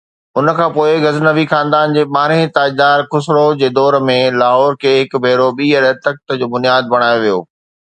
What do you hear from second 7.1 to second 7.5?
ويو.